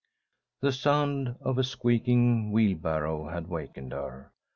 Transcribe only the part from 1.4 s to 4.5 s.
of a squeaking wheelbarrow had wakened her.